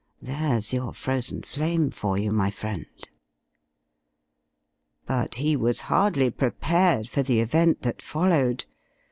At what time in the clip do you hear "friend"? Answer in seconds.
2.49-2.87